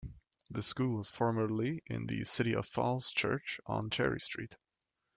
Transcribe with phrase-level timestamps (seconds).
[0.49, 4.57] The school was formerly in the city of Falls Church on Cherry Street.